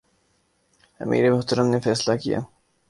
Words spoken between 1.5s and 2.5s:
نے فیصلہ کیا